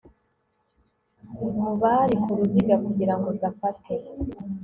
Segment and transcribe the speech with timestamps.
[1.59, 3.93] mu bari ku ruziga kugira ngo agafate